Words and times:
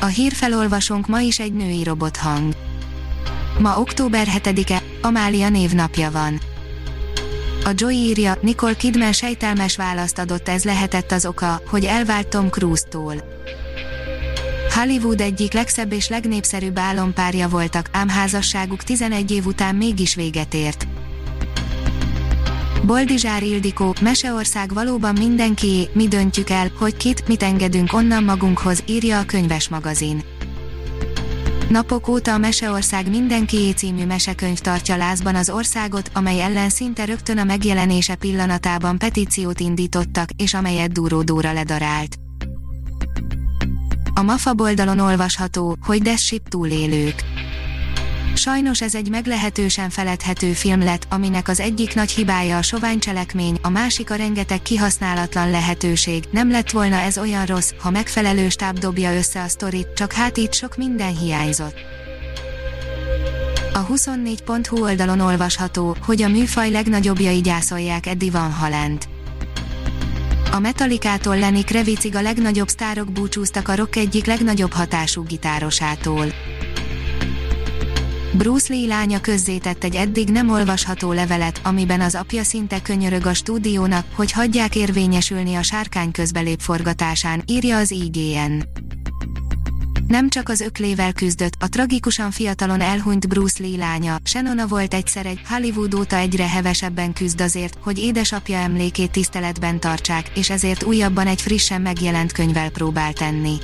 A 0.00 0.06
hírfelolvasónk 0.06 1.06
ma 1.06 1.20
is 1.20 1.38
egy 1.38 1.52
női 1.52 1.82
robothang. 1.82 2.54
Ma 3.58 3.78
október 3.78 4.26
7-e, 4.36 4.82
Amália 5.02 5.48
névnapja 5.48 6.10
van. 6.10 6.40
A 7.64 7.70
Joy 7.74 7.94
írja, 7.94 8.38
Nicole 8.40 8.74
Kidman 8.74 9.12
sejtelmes 9.12 9.76
választ 9.76 10.18
adott 10.18 10.48
ez 10.48 10.64
lehetett 10.64 11.12
az 11.12 11.26
oka, 11.26 11.62
hogy 11.66 11.84
elvált 11.84 12.28
Tom 12.28 12.48
Cruise-tól. 12.48 13.14
Hollywood 14.74 15.20
egyik 15.20 15.52
legszebb 15.52 15.92
és 15.92 16.08
legnépszerűbb 16.08 16.78
álompárja 16.78 17.48
voltak, 17.48 17.88
ám 17.92 18.08
házasságuk 18.08 18.82
11 18.82 19.30
év 19.30 19.46
után 19.46 19.74
mégis 19.74 20.14
véget 20.14 20.54
ért. 20.54 20.86
Boldizsár 22.90 23.42
Ildikó, 23.42 23.94
Meseország 24.00 24.72
valóban 24.72 25.14
mindenkié, 25.18 25.88
mi 25.92 26.08
döntjük 26.08 26.50
el, 26.50 26.70
hogy 26.78 26.96
kit, 26.96 27.28
mit 27.28 27.42
engedünk 27.42 27.92
onnan 27.92 28.24
magunkhoz, 28.24 28.82
írja 28.86 29.18
a 29.18 29.24
könyves 29.24 29.68
magazin. 29.68 30.22
Napok 31.68 32.08
óta 32.08 32.34
a 32.34 32.38
Meseország 32.38 33.10
mindenkié 33.10 33.70
című 33.70 34.06
mesekönyv 34.06 34.58
tartja 34.58 34.96
lázban 34.96 35.34
az 35.34 35.50
országot, 35.50 36.10
amely 36.14 36.42
ellen 36.42 36.68
szinte 36.68 37.04
rögtön 37.04 37.38
a 37.38 37.44
megjelenése 37.44 38.14
pillanatában 38.14 38.98
petíciót 38.98 39.60
indítottak, 39.60 40.30
és 40.36 40.54
amelyet 40.54 40.92
Dúródóra 40.92 41.52
ledarált. 41.52 42.16
A 44.14 44.22
MAFA 44.22 44.54
boldalon 44.54 44.98
olvasható, 44.98 45.76
hogy 45.86 46.02
Death 46.02 46.34
túlélők. 46.48 47.24
Sajnos 48.34 48.82
ez 48.82 48.94
egy 48.94 49.10
meglehetősen 49.10 49.90
feledhető 49.90 50.52
film 50.52 50.82
lett, 50.82 51.06
aminek 51.10 51.48
az 51.48 51.60
egyik 51.60 51.94
nagy 51.94 52.10
hibája 52.10 52.56
a 52.56 52.62
sovány 52.62 52.98
cselekmény, 52.98 53.58
a 53.62 53.68
másik 53.68 54.10
a 54.10 54.14
rengeteg 54.14 54.62
kihasználatlan 54.62 55.50
lehetőség. 55.50 56.24
Nem 56.30 56.50
lett 56.50 56.70
volna 56.70 56.96
ez 56.96 57.18
olyan 57.18 57.46
rossz, 57.46 57.72
ha 57.78 57.90
megfelelő 57.90 58.48
stáb 58.48 58.78
dobja 58.78 59.14
össze 59.16 59.42
a 59.42 59.48
sztorit, 59.48 59.92
csak 59.94 60.12
hát 60.12 60.36
itt 60.36 60.54
sok 60.54 60.76
minden 60.76 61.16
hiányzott. 61.16 61.76
A 63.72 63.86
24.hu 63.86 64.82
oldalon 64.82 65.20
olvasható, 65.20 65.96
hogy 66.02 66.22
a 66.22 66.28
műfaj 66.28 66.70
legnagyobbjai 66.70 67.40
gyászolják 67.40 68.06
Eddie 68.06 68.30
Van 68.30 68.52
Halent. 68.52 69.08
A 70.52 70.58
Metallicától 70.58 71.38
Lenny 71.38 71.64
Kravicig 71.64 72.16
a 72.16 72.22
legnagyobb 72.22 72.68
sztárok 72.68 73.12
búcsúztak 73.12 73.68
a 73.68 73.74
rock 73.74 73.96
egyik 73.96 74.26
legnagyobb 74.26 74.72
hatású 74.72 75.22
gitárosától. 75.22 76.26
Bruce 78.32 78.74
Lee 78.74 78.86
lánya 78.86 79.20
közzétett 79.20 79.84
egy 79.84 79.94
eddig 79.94 80.28
nem 80.28 80.50
olvasható 80.50 81.12
levelet, 81.12 81.60
amiben 81.64 82.00
az 82.00 82.14
apja 82.14 82.42
szinte 82.42 82.82
könyörög 82.82 83.26
a 83.26 83.34
stúdiónak, 83.34 84.06
hogy 84.14 84.32
hagyják 84.32 84.76
érvényesülni 84.76 85.54
a 85.54 85.62
sárkány 85.62 86.10
közbelép 86.10 86.60
forgatásán, 86.60 87.42
írja 87.46 87.76
az 87.76 87.90
IGN. 87.90 88.62
Nem 90.06 90.28
csak 90.28 90.48
az 90.48 90.60
öklével 90.60 91.12
küzdött, 91.12 91.52
a 91.58 91.68
tragikusan 91.68 92.30
fiatalon 92.30 92.80
elhunyt 92.80 93.28
Bruce 93.28 93.62
Lee 93.62 93.76
lánya, 93.76 94.16
Shanona 94.24 94.66
volt 94.66 94.94
egyszer 94.94 95.26
egy, 95.26 95.40
Hollywood 95.48 95.94
óta 95.94 96.16
egyre 96.16 96.48
hevesebben 96.48 97.12
küzd 97.12 97.40
azért, 97.40 97.78
hogy 97.82 97.98
édesapja 97.98 98.58
emlékét 98.58 99.10
tiszteletben 99.10 99.80
tartsák, 99.80 100.30
és 100.34 100.50
ezért 100.50 100.82
újabban 100.82 101.26
egy 101.26 101.40
frissen 101.40 101.80
megjelent 101.80 102.32
könyvvel 102.32 102.70
próbál 102.70 103.12
tenni. 103.12 103.56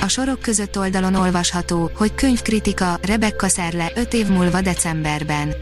A 0.00 0.08
sorok 0.08 0.40
között 0.40 0.78
oldalon 0.78 1.14
olvasható, 1.14 1.90
hogy 1.94 2.14
könyvkritika, 2.14 2.98
Rebecca 3.02 3.48
Szerle 3.48 3.90
5 3.94 4.12
év 4.12 4.26
múlva 4.26 4.60
decemberben. 4.60 5.54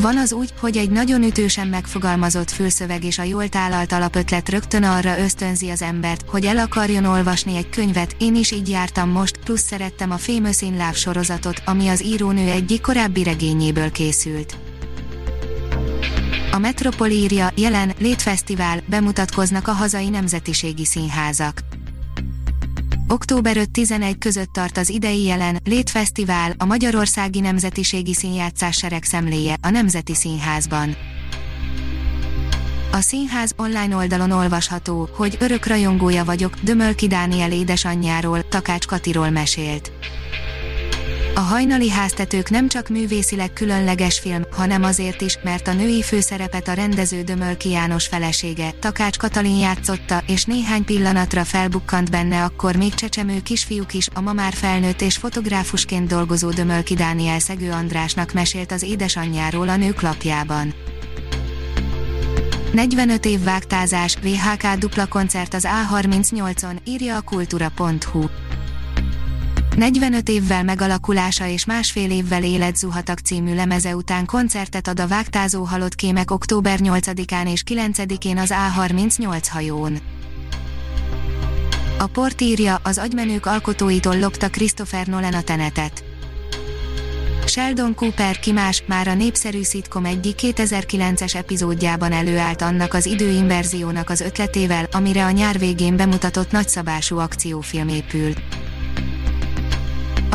Van 0.00 0.16
az 0.16 0.32
úgy, 0.32 0.52
hogy 0.60 0.76
egy 0.76 0.90
nagyon 0.90 1.22
ütősen 1.22 1.66
megfogalmazott 1.66 2.50
fülszöveg 2.50 3.04
és 3.04 3.18
a 3.18 3.22
jól 3.22 3.48
tálalt 3.48 3.92
alapötlet 3.92 4.48
rögtön 4.48 4.82
arra 4.82 5.18
ösztönzi 5.18 5.70
az 5.70 5.82
embert, 5.82 6.24
hogy 6.28 6.44
el 6.44 6.58
akarjon 6.58 7.04
olvasni 7.04 7.56
egy 7.56 7.68
könyvet, 7.68 8.16
én 8.18 8.36
is 8.36 8.50
így 8.50 8.68
jártam 8.68 9.10
most, 9.10 9.36
plusz 9.44 9.62
szerettem 9.62 10.10
a 10.10 10.18
Famous 10.18 10.62
in 10.62 10.72
Love 10.72 10.92
sorozatot, 10.92 11.62
ami 11.64 11.88
az 11.88 12.04
írónő 12.04 12.50
egyik 12.50 12.80
korábbi 12.80 13.22
regényéből 13.22 13.90
készült. 13.90 14.56
A 16.52 16.58
Metropol 16.58 17.08
jelen, 17.54 17.92
Létfesztivál, 17.98 18.82
bemutatkoznak 18.86 19.68
a 19.68 19.72
hazai 19.72 20.08
nemzetiségi 20.08 20.84
színházak. 20.84 21.60
Október 23.08 23.56
5-11 23.72 24.14
között 24.18 24.52
tart 24.52 24.76
az 24.76 24.88
idei 24.88 25.24
jelen 25.24 25.60
Létfesztivál, 25.64 26.54
a 26.58 26.64
Magyarországi 26.64 27.40
Nemzetiségi 27.40 28.14
Színjátszás 28.14 28.76
sereg 28.76 29.02
szemléje, 29.02 29.56
a 29.62 29.70
Nemzeti 29.70 30.14
Színházban. 30.14 30.96
A 32.92 33.00
színház 33.00 33.52
online 33.56 33.96
oldalon 33.96 34.30
olvasható, 34.30 35.08
hogy 35.12 35.36
örök 35.40 35.66
rajongója 35.66 36.24
vagyok, 36.24 36.54
Dömölki 36.62 37.06
Dániel 37.06 37.52
édesanyjáról, 37.52 38.48
Takács 38.48 38.86
Katiról 38.86 39.30
mesélt. 39.30 39.92
A 41.36 41.40
hajnali 41.40 41.90
háztetők 41.90 42.50
nem 42.50 42.68
csak 42.68 42.88
művészileg 42.88 43.52
különleges 43.52 44.18
film, 44.18 44.42
hanem 44.50 44.82
azért 44.82 45.20
is, 45.20 45.38
mert 45.42 45.68
a 45.68 45.72
női 45.72 46.02
főszerepet 46.02 46.68
a 46.68 46.72
rendező 46.72 47.22
Dömölki 47.22 47.68
János 47.68 48.06
felesége, 48.06 48.70
Takács 48.80 49.18
Katalin 49.18 49.58
játszotta, 49.58 50.22
és 50.26 50.44
néhány 50.44 50.84
pillanatra 50.84 51.44
felbukkant 51.44 52.10
benne 52.10 52.44
akkor 52.44 52.76
még 52.76 52.94
csecsemő 52.94 53.40
kisfiúk 53.42 53.94
is, 53.94 54.08
a 54.14 54.20
ma 54.20 54.32
már 54.32 54.52
felnőtt 54.52 55.00
és 55.00 55.16
fotográfusként 55.16 56.08
dolgozó 56.08 56.50
Dömölki 56.50 56.94
Dániel 56.94 57.38
Szegő 57.38 57.70
Andrásnak 57.70 58.32
mesélt 58.32 58.72
az 58.72 58.82
édesanyjáról 58.82 59.68
a 59.68 59.76
nők 59.76 60.00
lapjában. 60.00 60.74
45 62.72 63.24
év 63.24 63.42
vágtázás, 63.42 64.16
VHK 64.22 64.78
dupla 64.78 65.06
koncert 65.06 65.54
az 65.54 65.68
A38-on, 65.90 66.76
írja 66.84 67.16
a 67.16 67.20
kultúra.hu. 67.20 68.24
45 69.76 70.28
évvel 70.28 70.62
megalakulása 70.62 71.46
és 71.46 71.64
másfél 71.64 72.10
évvel 72.10 72.44
életzuhatak 72.44 73.18
című 73.18 73.54
lemeze 73.54 73.96
után 73.96 74.24
koncertet 74.24 74.88
ad 74.88 75.00
a 75.00 75.06
vágtázó 75.06 75.64
halott 75.64 75.94
kémek 75.94 76.30
október 76.30 76.78
8-án 76.82 77.50
és 77.50 77.62
9-én 77.66 78.38
az 78.38 78.54
A38 78.54 79.42
hajón. 79.50 79.98
A 81.98 82.06
port 82.06 82.40
írja, 82.40 82.80
az 82.82 82.98
agymenők 82.98 83.46
alkotóitól 83.46 84.18
lopta 84.18 84.48
Christopher 84.48 85.06
Nolan 85.06 85.34
a 85.34 85.42
tenetet. 85.42 86.04
Sheldon 87.46 87.94
Cooper 87.94 88.38
ki 88.38 88.52
más, 88.52 88.82
már 88.86 89.08
a 89.08 89.14
népszerű 89.14 89.62
szitkom 89.62 90.04
egyik 90.04 90.38
2009-es 90.42 91.34
epizódjában 91.34 92.12
előállt 92.12 92.62
annak 92.62 92.94
az 92.94 93.06
időinverziónak 93.06 94.10
az 94.10 94.20
ötletével, 94.20 94.88
amire 94.92 95.24
a 95.24 95.30
nyár 95.30 95.58
végén 95.58 95.96
bemutatott 95.96 96.50
nagyszabású 96.50 97.18
akciófilm 97.18 97.88
épül. 97.88 98.32